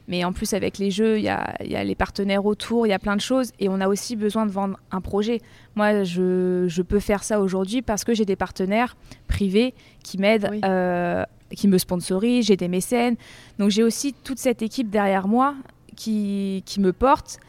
[0.08, 3.00] Mais en plus, avec les jeux, il y a, les partenaires autour, il y a
[3.00, 3.52] plein de choses.
[3.60, 5.42] Et on a aussi besoin de vendre un projet.
[5.76, 8.96] Moi, je, peux faire ça aujourd'hui parce que j'ai des partenaires
[9.28, 13.18] privés qui m'aident, euh, qui me sponsorisent, j'ai des mécènes.
[13.60, 15.56] Donc j'ai aussi toute cette équipe derrière moi
[15.98, 17.40] qui, qui me porte.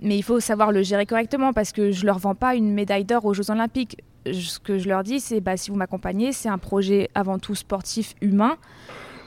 [0.00, 3.04] Mais il faut savoir le gérer correctement parce que je leur vends pas une médaille
[3.04, 4.02] d'or aux Jeux Olympiques.
[4.30, 7.54] Ce que je leur dis, c'est bah, si vous m'accompagnez, c'est un projet avant tout
[7.54, 8.56] sportif humain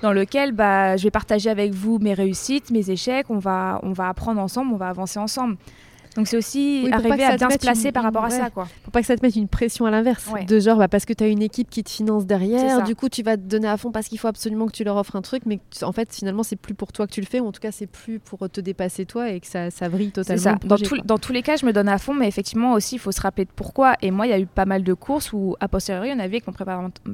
[0.01, 3.93] dans lequel bah, je vais partager avec vous mes réussites, mes échecs, on va, on
[3.93, 5.57] va apprendre ensemble, on va avancer ensemble.
[6.17, 8.49] Donc c'est aussi arriver à bien se placer par rapport à ça.
[8.49, 8.67] Quoi.
[8.83, 10.27] Pour pas que ça te mette une pression à l'inverse.
[10.47, 13.07] De genre, bah, parce que tu as une équipe qui te finance derrière, du coup
[13.07, 15.21] tu vas te donner à fond parce qu'il faut absolument que tu leur offres un
[15.21, 17.51] truc, mais en fait finalement c'est plus pour toi que tu le fais, ou en
[17.51, 20.41] tout cas c'est plus pour te dépasser toi et que ça, ça vrille totalement.
[20.41, 20.55] Ça.
[20.63, 23.11] dans, dans, tous les cas, je me donne à fond, mais effectivement aussi il faut
[23.11, 23.93] se rappeler de pourquoi.
[24.01, 26.37] Et moi il y a eu pas mal de courses où a posteriori on avait
[26.37, 26.53] avec mon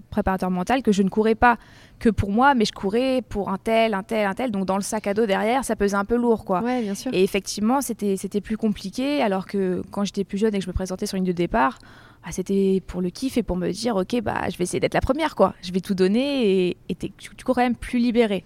[0.10, 1.58] préparateur mental que je ne courais pas
[2.00, 4.52] que pour moi, mais je courais pour un tel, un tel, un tel.
[4.52, 6.62] Donc dans le sac à dos derrière, ça pesait un peu lourd, quoi.
[6.62, 7.12] Ouais, bien sûr.
[7.14, 8.93] Et effectivement, c'était c'était plus compliqué.
[9.02, 11.80] Alors que quand j'étais plus jeune et que je me présentais sur une de départ,
[12.24, 14.94] bah, c'était pour le kiff et pour me dire, ok, bah je vais essayer d'être
[14.94, 15.54] la première, quoi.
[15.62, 17.12] Je vais tout donner et, tu,
[17.44, 18.44] cours quand même plus libéré.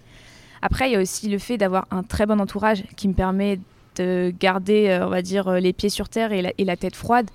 [0.62, 3.60] Après, il y a aussi le fait d'avoir un très bon entourage qui me permet
[3.96, 7.30] de garder, euh, on va dire, les pieds sur terre et la, tête froide.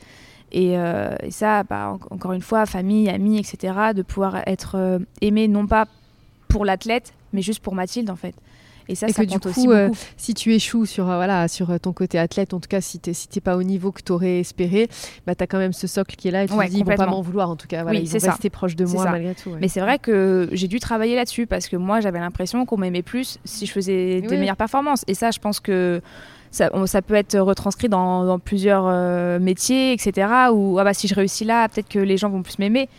[0.52, 5.47] Et, euh, ça, bah, encore une fois, famille, amis, etc., de pouvoir être euh, aimé
[5.47, 5.88] non pas
[6.47, 8.36] pour l'athlète, mais juste pour Mathilde en fait.
[8.89, 11.69] Et ça, ça que compte du coup, euh, si tu échoues sur, euh, voilà, sur
[11.71, 14.01] euh, ton côté athlète, en tout cas, si tu n'es si pas au niveau que
[14.01, 14.89] tu aurais espéré,
[15.25, 16.85] bah, tu as quand même ce socle qui est là et tu te dis, ils
[16.85, 17.83] vont pas m'en vouloir en tout cas.
[17.83, 19.51] Voilà, oui, ils vont rester proches de moi malgré tout.
[19.59, 23.01] Mais c'est vrai que j'ai dû travailler là-dessus parce que moi, j'avais l'impression qu'on m'aimait
[23.01, 25.03] plus si je faisais des meilleures performances.
[25.07, 26.01] Et ça, je pense que
[26.51, 30.27] ça, ça peut être retranscrit dans, dans plusieurs métiers, etc.
[30.51, 32.89] Ou ah bah, si je réussis là, peut-être que les gens vont plus m'aimer.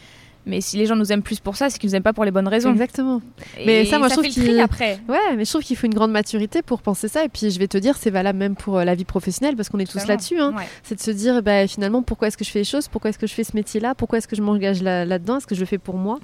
[0.47, 2.25] Mais si les gens nous aiment plus pour ça, c'est qu'ils nous aiment pas pour
[2.25, 2.73] les bonnes raisons.
[2.73, 3.23] Exactement.
[3.65, 4.99] mais ça, moi, je trouve qu'il après.
[5.09, 7.25] Ouais, mais je trouve qu'il faut une grande maturité pour penser ça.
[7.25, 9.69] Et puis, je vais te dire, c'est valable même pour euh, la vie professionnelle parce
[9.69, 10.39] qu'on est tous là-dessus.
[10.39, 10.55] Hein.
[10.83, 12.89] C'est de se dire, bah, finalement, pourquoi est-ce que je fais les choses?
[12.89, 13.95] Pourquoi est-ce que je fais ce métier-là?
[13.95, 15.39] Pourquoi est-ce que je m'engage là-dedans?
[15.39, 16.19] Est-ce que je le fais pour moi?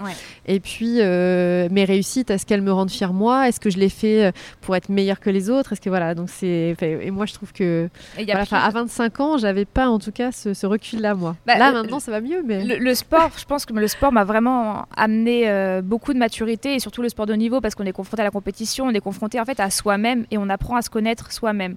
[0.47, 3.49] Et puis, euh, mes réussites, est-ce qu'elles me rendent fière moi?
[3.49, 5.73] Est-ce que je les fais euh, pour être meilleure que les autres?
[5.73, 6.77] Est-ce que voilà Donc c'est.
[6.81, 11.15] Et moi, je trouve que à 25 ans, j'avais pas en tout cas ce, recul-là,
[11.15, 11.37] moi.
[11.47, 12.43] Bah, là, maintenant, ça va mieux.
[12.45, 16.75] Mais le sport, je pense que le sport m'a vraiment amené euh, beaucoup de maturité
[16.75, 19.01] et surtout le sport de niveau parce qu'on est confronté à la compétition, on est
[19.01, 21.77] confronté en fait à soi-même et on apprend à se connaître soi-même.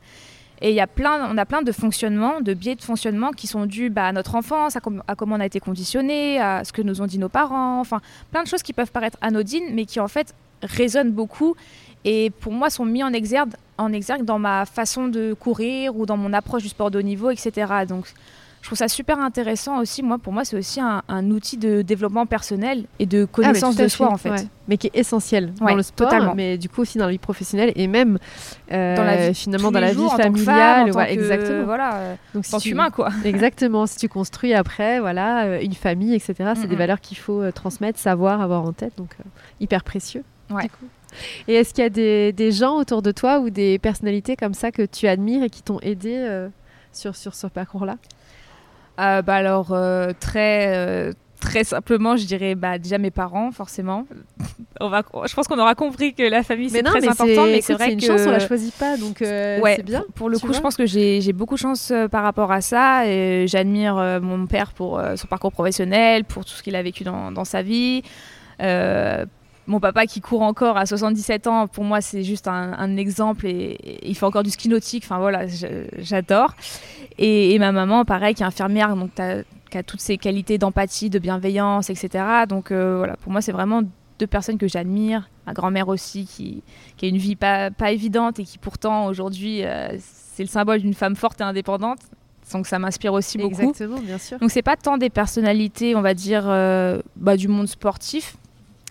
[0.62, 3.48] Et il y a plein, on a plein de fonctionnements, de biais de fonctionnement qui
[3.48, 6.72] sont dus bah, à notre enfance, à, à, comment on a été conditionné, à ce
[6.72, 8.00] que nous ont dit nos parents, enfin
[8.32, 11.56] plein de choses qui peuvent paraître anodines mais qui en fait résonnent beaucoup
[12.06, 16.06] et pour moi sont mis en exergue, en exergue dans ma façon de courir ou
[16.06, 17.72] dans mon approche du sport de haut niveau, etc.
[17.88, 18.06] Donc
[18.64, 20.02] je trouve ça super intéressant aussi.
[20.04, 23.90] Moi, pour moi, c'est aussi un, outil de développement personnel et de ah, connaissance de
[23.90, 24.48] soi, en fait.
[24.70, 26.34] Mais qui est essentiel dans le sport, totalement.
[26.34, 28.20] mais du coup aussi dans la vie professionnelle et même
[28.72, 30.94] euh, dans la vie, finalement dans la vie familiale.
[31.10, 31.66] exactement.
[31.66, 33.10] Voilà, euh, Donc, si tu, humain, quoi.
[33.26, 33.86] exactement.
[33.86, 36.54] Si tu construis après, voilà, euh, une famille, etc.
[36.56, 38.94] C'est des valeurs qu'il faut transmettre, savoir, avoir en tête.
[38.96, 39.18] Donc
[39.60, 40.24] hyper précieux.
[40.50, 40.70] Ouais.
[41.50, 44.54] Et est-ce qu'il y a des, des, gens autour de toi ou des personnalités comme
[44.54, 46.48] ça que tu admires et qui t'ont aidé
[46.94, 47.98] sur, sur ce parcours-là?
[49.00, 54.06] Euh, bah alors euh, très euh, très simplement, je dirais bah, déjà mes parents, forcément.
[54.80, 57.74] on va, je pense qu'on aura compris que la famille c'est très important, mais c'est
[57.74, 60.06] vrai une chance, on la choisit pas, donc ouais, c'est bien.
[60.16, 63.08] Pour le coup, je pense que j'ai beaucoup de chance par rapport à ça.
[63.08, 67.32] Et j'admire mon père pour son parcours professionnel, pour tout ce qu'il a vécu dans,
[67.32, 68.04] dans sa vie
[69.68, 74.00] mon papa qui court encore à 77 ans, pour moi, c'est juste un, exemple et,
[74.04, 75.04] il fait encore du ski nautique.
[75.06, 75.46] Enfin voilà,
[75.98, 76.56] j'adore.
[77.18, 81.20] Et, ma maman, pareil, qui est infirmière, donc qui a toutes ces qualités d'empathie, de
[81.20, 82.46] bienveillance, etc.
[82.48, 83.82] Donc euh, voilà, pour moi, c'est vraiment
[84.20, 85.30] deux personnes que j'admire.
[85.48, 86.64] Ma grand-mère aussi, qui,
[87.02, 90.94] a une vie pas, pas évidente et qui pourtant aujourd'hui, euh, c'est le symbole d'une
[90.94, 92.00] femme forte et indépendante.
[92.52, 93.62] Donc ça m'inspire aussi beaucoup.
[93.62, 94.38] Exactement, bien sûr.
[94.40, 98.36] Donc c'est pas tant des personnalités, on va dire, euh, bah, du monde sportif,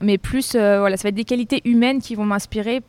[0.02, 2.82] mais plus, euh, voilà, ça va être des qualités humaines qui vont m'inspirer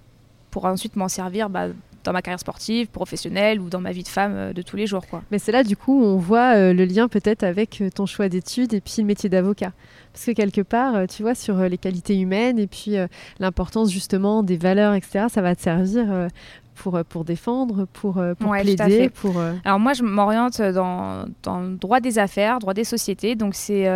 [0.52, 1.67] pour ensuite m'en servir bah,
[2.04, 4.88] dans ma carrière sportive, professionnelle ou dans ma vie de femme euh, de tous les
[4.88, 5.08] jours.
[5.08, 5.21] Quoi.
[5.32, 8.73] Mais c'est là, du coup, on voit euh, le lien peut-être avec ton choix d'études
[8.73, 9.71] et puis le métier d'avocat.
[10.12, 12.97] Parce que quelque part, tu vois, sur les qualités humaines et puis
[13.39, 16.28] l'importance justement des valeurs, etc., ça va te servir
[16.76, 19.10] pour, pour défendre, pour, pour plaider.
[19.10, 23.34] Pour, Alors moi, je m'oriente dans, dans le droit des affaires, droit des sociétés.
[23.34, 23.88] Donc c'est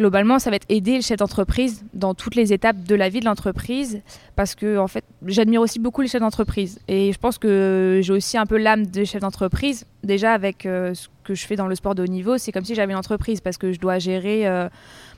[0.00, 3.20] globalement, ça va être aider le chef d'entreprise dans toutes les étapes de la vie
[3.20, 4.00] de l'entreprise,
[4.34, 8.12] parce que en fait, j'admire aussi beaucoup les chefs d'entreprise, et je pense que j'ai
[8.14, 9.84] aussi un peu l'âme de chef d'entreprise.
[10.02, 12.64] Déjà avec euh, ce que je fais dans le sport de haut niveau, c'est comme
[12.64, 14.70] si j'avais une entreprise, parce que je dois gérer euh,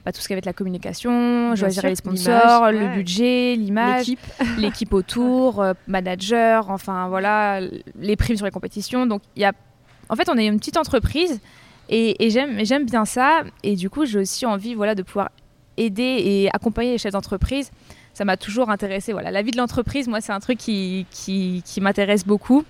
[0.04, 3.54] bah, tout ce qui va être la communication, je dois gérer les sponsors, le budget,
[3.54, 4.06] l'image,
[4.58, 7.60] l'équipe autour, euh, manager, enfin voilà,
[8.00, 9.06] les primes sur les compétitions.
[9.06, 9.52] Donc il y a,
[10.08, 11.40] en fait, on est une petite entreprise
[11.88, 13.42] et, j'aime bien ça.
[13.62, 15.30] Et du coup, j'ai aussi envie voilà, de pouvoir
[15.76, 17.70] aider et accompagner les chefs d'entreprise.
[18.14, 19.12] Ça m'a toujours intéressé.
[19.12, 19.30] Voilà.
[19.30, 22.64] La vie de l'entreprise, moi, c'est un truc qui, qui, qui m'intéresse beaucoup.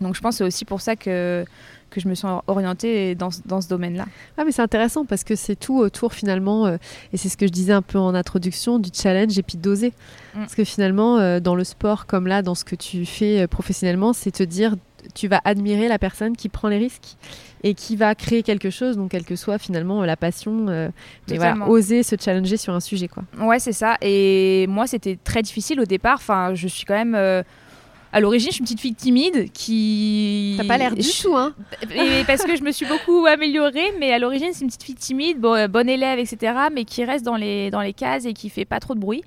[0.00, 1.44] Donc je pense que c'est aussi pour ça que,
[1.90, 4.06] que je me suis orientée dans, dans ce domaine-là.
[4.36, 6.76] Ah mais c'est intéressant parce que c'est tout autour finalement, euh,
[7.12, 9.92] et c'est ce que je disais un peu en introduction, du challenge et puis d'oser.
[10.34, 10.40] Mm.
[10.40, 13.46] Parce que finalement, euh, dans le sport comme là, dans ce que tu fais euh,
[13.46, 14.74] professionnellement, c'est te dire,
[15.14, 17.16] tu vas admirer la personne qui prend les risques
[17.62, 20.92] et qui va créer quelque chose, donc quelle que soit finalement la passion,
[21.28, 23.24] mais voilà, oser se challenger sur un sujet quoi.
[23.40, 27.44] Ouais c'est ça, et moi c'était très difficile au départ, enfin je suis quand même
[28.14, 30.54] à l'origine, je suis une petite fille timide qui.
[30.56, 34.12] T'as pas l'air du tout, hein et Parce que je me suis beaucoup améliorée, mais
[34.12, 37.24] à l'origine, c'est une petite fille timide, bon, euh, bonne élève, etc., mais qui reste
[37.24, 39.24] dans les, dans les cases et qui fait pas trop de bruit.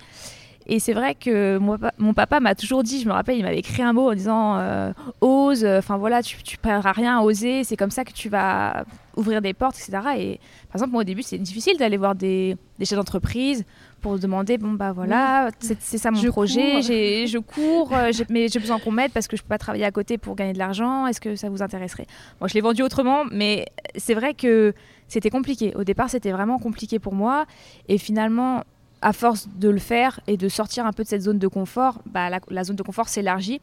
[0.68, 3.60] Et c'est vrai que moi, mon papa m'a toujours dit, je me rappelle, il m'avait
[3.60, 7.64] écrit un mot en disant euh, ose, enfin voilà, tu, tu perdras rien à oser,
[7.64, 8.84] c'est comme ça que tu vas
[9.16, 9.92] ouvrir des portes, etc.
[10.18, 13.64] Et par exemple, moi au début, c'est difficile d'aller voir des, des chefs d'entreprise
[14.02, 18.78] pour demander bon bah voilà c'est ça mon projet je cours euh, mais j'ai besoin
[18.78, 21.20] qu'on m'aide parce que je peux pas travailler à côté pour gagner de l'argent est-ce
[21.20, 22.06] que ça vous intéresserait?
[22.40, 24.74] Moi je l'ai vendu autrement mais c'est vrai que
[25.08, 25.74] c'était compliqué.
[25.76, 27.46] Au départ c'était vraiment compliqué pour moi.
[27.88, 28.64] Et finalement
[29.02, 32.02] à force de le faire et de sortir un peu de cette zone de confort
[32.06, 33.62] bah, la, zone de confort s'élargit.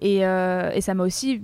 [0.00, 1.42] Et, euh, et ça m'a aussi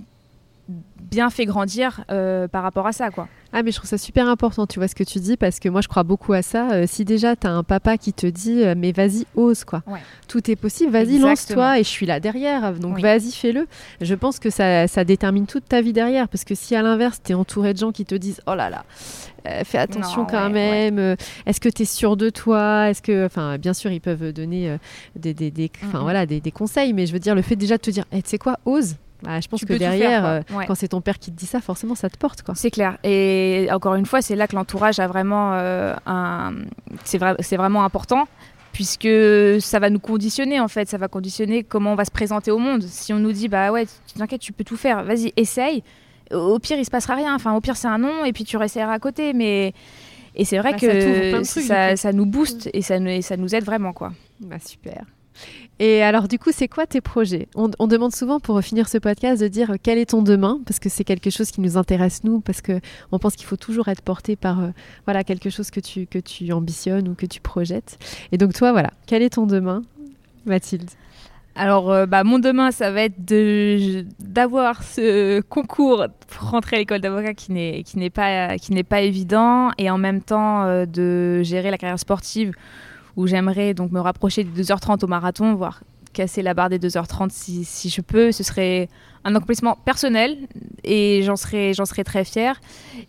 [0.67, 3.27] bien fait grandir euh, par rapport à ça quoi.
[3.55, 5.69] Ah, mais je trouve ça super important, tu vois ce que tu dis, parce que
[5.69, 6.71] moi, je crois beaucoup à ça.
[6.71, 9.83] Euh, si déjà, tu as un papa qui te dit, euh, mais vas-y, ose, quoi.
[10.27, 13.67] Tout est possible, vas-y, lance-toi, et je suis là derrière, donc vas-y, fais-le.
[14.01, 17.21] Je pense que ça, ça, détermine toute ta vie derrière, parce que si à l'inverse,
[17.23, 18.85] tu es entouré de gens qui te disent, oh là là,
[19.63, 20.97] fais attention quand même,
[21.45, 22.89] est-ce que tu es sûr de toi?
[22.89, 24.79] Est-ce que, enfin, bien sûr, ils peuvent donner
[25.15, 27.91] des, des, des, voilà, des, conseils, mais je veux dire, le fait déjà de te
[27.91, 31.01] dire, hey, tu sais quoi, ose, bah, je pense que derrière, euh, quand c'est ton
[31.01, 32.41] père qui te dit ça, forcément, ça te porte.
[32.41, 32.55] quoi.
[32.55, 32.97] C'est clair.
[33.03, 36.53] Et encore une fois, c'est là que l'entourage a vraiment euh, un.
[37.05, 38.27] C'est vrai, vraiment important
[38.73, 39.07] puisque
[39.59, 42.57] ça va nous conditionner en fait, ça va conditionner comment on va se présenter au
[42.57, 42.81] monde.
[42.81, 43.85] Si on nous dit bah ouais,
[44.17, 45.83] t'inquiète, tu peux tout faire, vas-y, essaye.
[46.31, 47.35] Au pire, il se passera rien.
[47.35, 49.33] Enfin, au pire, c'est un nom et puis tu réessayeras à côté.
[49.33, 49.73] Mais
[50.35, 53.93] et c'est vrai bah, que ça, ça, nous booste et ça, ça nous aide vraiment
[53.93, 54.11] quoi.
[54.39, 55.05] Bah super.
[55.85, 57.49] Et alors, du coup, c'est quoi tes projets?
[57.55, 60.87] On, demande souvent pour finir ce podcast de dire quel est ton demain, parce que
[60.87, 62.79] c'est quelque chose qui nous intéresse nous, parce que
[63.11, 64.69] on pense qu'il faut toujours être porté par euh,
[65.05, 67.99] voilà quelque chose que tu que tu ambitionnes ou que tu projettes.
[68.31, 69.81] Et donc toi, voilà, quel est ton demain,
[70.45, 70.89] Mathilde?
[71.55, 73.19] Alors, euh, bah, mon demain, ça va être
[74.19, 79.89] d'avoir ce concours pour rentrer à l'école d'avocat qui n'est pas qui pas évident, et
[79.89, 82.53] en même temps euh, de gérer la carrière sportive
[83.15, 85.81] où j'aimerais donc me rapprocher des 2h30 au marathon, voire
[86.13, 88.31] casser la barre des 2h30 si, si je peux.
[88.31, 88.87] Ce serait
[89.25, 90.37] un accomplissement personnel
[90.83, 92.61] et j'en serais, j'en serais très fière.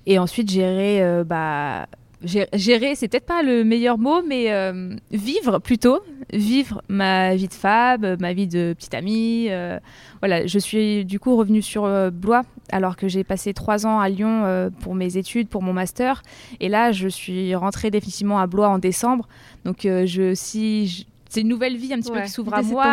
[0.07, 1.87] Et ensuite, gérer, euh, bah,
[2.23, 6.01] gérer, c'est peut-être pas le meilleur mot, mais euh, vivre plutôt.
[6.33, 9.47] Vivre ma vie de femme, ma vie de petite amie.
[9.51, 9.79] Euh,
[10.21, 14.09] voilà, je suis du coup revenue sur Blois alors que j'ai passé trois ans à
[14.09, 16.22] Lyon pour mes études, pour mon master.
[16.61, 19.29] Et là, je suis rentrée définitivement à Blois en décembre.
[19.64, 22.92] Donc, je, si c'est une nouvelle vie un petit peu qui s'ouvre à moi.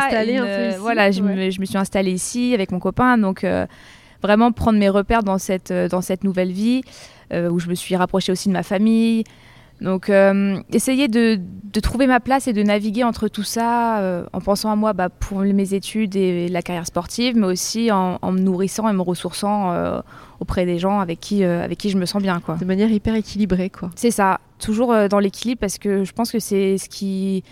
[0.79, 3.67] voilà, je, me, je, me, suis installée ici avec mon copain, donc euh,
[4.23, 6.81] vraiment prendre mes repères dans cette, euh, dans cette nouvelle vie
[7.33, 9.25] euh, où je me suis rapprochée aussi de ma famille.
[9.81, 10.11] Donc
[10.71, 11.39] essayer de,
[11.73, 15.09] de, trouver ma place et de naviguer entre tout ça en pensant à moi bah,
[15.09, 19.01] pour mes études et, la carrière sportive, mais aussi en, en, me nourrissant et me
[19.01, 19.73] ressourçant
[20.39, 22.39] auprès des gens avec qui, avec qui je me sens bien.
[22.39, 22.57] Quoi.
[22.57, 23.71] De manière hyper équilibrée.
[23.71, 23.89] quoi.
[23.95, 27.43] C'est ça, toujours dans l'équilibre parce que je pense que c'est ce qui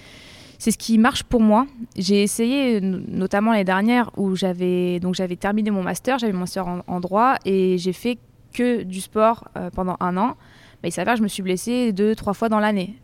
[0.60, 1.65] c'est ce qui marche pour moi.
[1.96, 6.68] J'ai essayé, notamment l'année dernière, où j'avais donc j'avais terminé mon master, j'avais mon master
[6.86, 8.20] en, droit et j'ai fait
[8.54, 10.36] que du sport euh, pendant un an.
[10.84, 12.96] Mais il s'avère que je me suis blessée deux, trois fois dans l'année.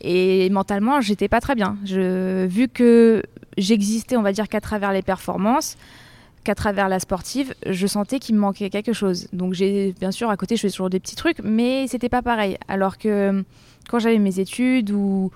[0.00, 1.76] Et mentalement, j'étais pas très bien.
[1.84, 3.22] Je, vu que
[3.56, 5.76] j'existais, on va dire, qu'à travers les performances,
[6.44, 9.28] qu'à travers la sportive, je sentais qu'il me manquait quelque chose.
[9.32, 12.22] Donc j'ai, bien sûr, à côté, je faisais toujours des petits trucs, mais c'était pas
[12.22, 12.58] pareil.
[12.68, 13.44] Alors que
[13.88, 15.32] quand j'avais mes études ou,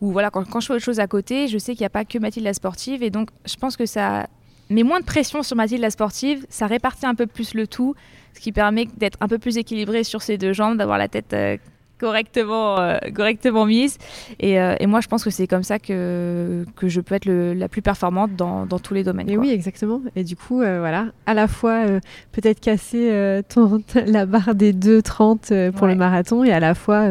[0.00, 2.18] voilà, quand, je fais autre chose à côté, je sais qu'il n'y a pas que
[2.18, 3.02] Mathilde la sportive.
[3.02, 4.26] Et donc, je pense que ça
[4.70, 6.46] met moins de pression sur Mathilde la sportive.
[6.48, 7.94] Ça répartit un peu plus le tout,
[8.34, 11.32] ce qui permet d'être un peu plus équilibré sur ses deux jambes, d'avoir la tête
[11.32, 11.56] euh,
[11.98, 13.98] correctement, euh, correctement mise.
[14.42, 17.68] Euh, et, moi, je pense que c'est comme ça que, que je peux être la
[17.68, 19.28] plus performante dans, dans tous les domaines.
[19.28, 20.00] Et oui, exactement.
[20.16, 21.84] Et du coup, voilà, à la fois
[22.32, 27.08] peut-être casser ton, la barre des 2,30 pour le marathon et à la fois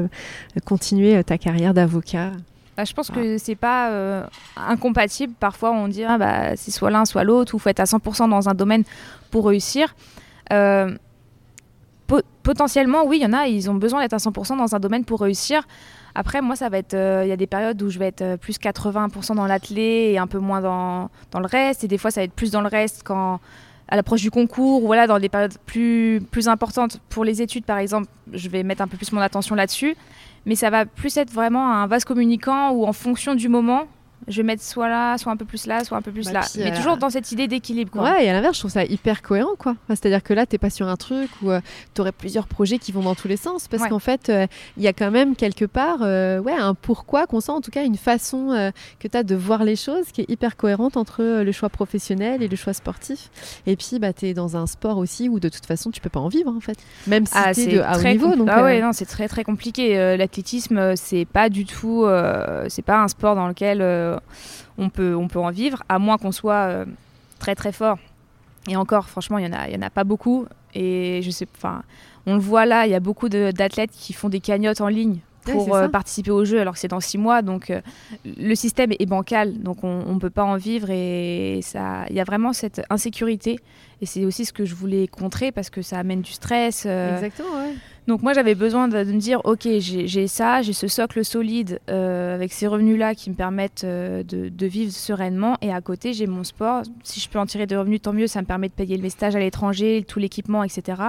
[0.66, 2.32] continuer ta carrière d'avocat.
[2.80, 5.34] Bah, je pense que c'est pas euh, incompatible.
[5.38, 8.30] Parfois, on dit ah, bah, c'est soit l'un, soit l'autre, ou faut être à 100%
[8.30, 8.86] dans un domaine
[9.32, 9.94] pour réussir.
[10.54, 10.96] Euh,
[12.42, 15.04] potentiellement, oui, il y en a, ils ont besoin d'être à 100% dans un domaine
[15.04, 15.68] pour réussir.
[16.16, 16.94] Après, moi, ça va être.
[16.94, 20.18] Euh, il y a des périodes où je vais être plus 80% dans l'athlé et
[20.18, 21.84] un peu moins dans, dans, le reste.
[21.84, 23.42] Et des fois, ça va être plus dans le reste quand
[23.90, 27.66] à l'approche du concours, ou voilà, dans des périodes plus, plus importantes pour les études,
[27.66, 29.98] par exemple, je vais mettre un peu plus mon attention là-dessus.
[30.46, 33.88] Mais ça va plus être vraiment un vase communicant où, en fonction du moment,
[34.30, 36.34] je vais mettre soit là, soit un peu plus là, soit un peu plus Bah,
[36.34, 36.42] là.
[36.42, 37.92] puis, Mais euh, toujours dans cette idée d'équilibre.
[37.92, 38.04] quoi.
[38.04, 39.72] Ouais, et à l'inverse, je trouve ça hyper cohérent, quoi.
[39.72, 41.50] Enfin, C'est-à-dire que là, t'es pas sur un truc où
[41.94, 43.90] tu aurais plusieurs projets qui vont dans tous les sens, parce Ouais.
[43.90, 47.42] qu'en fait, euh, il y a quand même quelque part, euh, ouais, un pourquoi qu'on
[47.42, 50.22] sent, en tout cas, une façon euh, que tu as de voir les choses qui
[50.22, 53.30] est hyper cohérente entre euh, le choix professionnel et le choix sportif.
[53.66, 56.10] Et puis, bah, tu es dans un sport aussi où, de toute façon, tu peux
[56.10, 56.78] pas en vivre, en fait.
[57.08, 58.36] Même si Ah, tu c'est de haut niveau.
[58.36, 59.98] Donc, ah euh, ouais, non, c'est très très compliqué.
[59.98, 64.18] Euh, L'athlétisme, euh, c'est pas du tout, euh, c'est pas un sport dans lequel euh,
[64.78, 66.86] on peut on peut en vivre, à moins qu'on soit euh,
[67.40, 67.98] très très fort.
[68.68, 70.46] Et encore, franchement, il y en a, y en a pas beaucoup.
[70.76, 71.82] Et je sais, enfin,
[72.26, 75.18] on le voit là, il y a beaucoup d'athlètes qui font des cagnottes en ligne
[75.44, 77.42] pour euh, participer au jeu, alors que c'est dans six mois.
[77.42, 77.82] Donc euh,
[78.26, 82.20] le système est bancal, donc on ne peut pas en vivre et ça, il y
[82.20, 83.60] a vraiment cette insécurité.
[84.02, 86.84] Et c'est aussi ce que je voulais contrer parce que ça amène du stress.
[86.86, 87.74] euh, Exactement, ouais.
[88.10, 91.80] Donc moi j'avais besoin de, de me dire ok j'ai ça, j'ai ce socle solide
[91.90, 96.12] euh, avec ces revenus-là qui me permettent euh, de, de vivre sereinement et à côté
[96.12, 96.82] j'ai mon sport.
[97.04, 99.10] Si je peux en tirer des revenus tant mieux, ça me permet de payer mes
[99.10, 101.02] stages à l'étranger, tout l'équipement etc.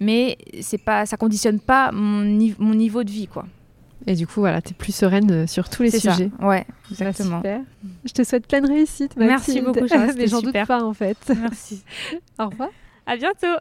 [0.00, 3.46] Mais c'est pas, ça conditionne pas mon, ni- mon niveau de vie quoi.
[4.06, 6.12] Et du coup, voilà, tu es plus sereine euh, sur tous les C'est ça.
[6.14, 6.30] sujets.
[6.40, 7.36] Ouais, exactement.
[7.38, 7.60] super.
[8.04, 9.12] Je te souhaite pleine réussite.
[9.16, 9.66] Merci Mathilde.
[9.66, 11.18] beaucoup, Charles, Mais j'en doute pas, en fait.
[11.38, 11.82] Merci.
[12.38, 12.70] Au revoir.
[13.06, 13.58] À bientôt.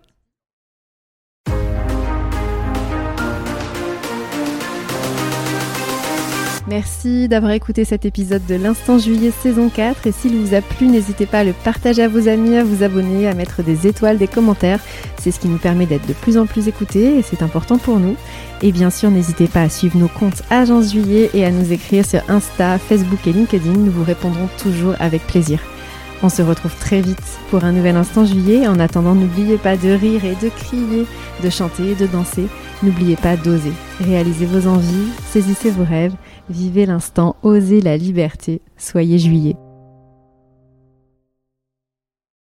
[6.70, 10.86] Merci d'avoir écouté cet épisode de l'Instant Juillet saison 4 et s'il vous a plu,
[10.86, 14.20] n'hésitez pas à le partager à vos amis, à vous abonner, à mettre des étoiles,
[14.20, 14.80] des commentaires.
[15.18, 17.98] C'est ce qui nous permet d'être de plus en plus écoutés et c'est important pour
[18.00, 18.16] nous.
[18.62, 22.06] Et bien sûr, n'hésitez pas à suivre nos comptes Agence Juillet et à nous écrire
[22.06, 23.72] sur Insta, Facebook et LinkedIn.
[23.72, 25.60] Nous vous répondrons toujours avec plaisir.
[26.22, 28.68] On se retrouve très vite pour un nouvel Instant Juillet.
[28.68, 31.08] En attendant, n'oubliez pas de rire et de crier,
[31.44, 32.46] de chanter et de danser.
[32.84, 33.72] N'oubliez pas d'oser.
[34.02, 36.14] Réalisez vos envies, saisissez vos rêves,
[36.50, 38.62] vivez l'instant, osez la liberté.
[38.78, 39.56] Soyez juillet.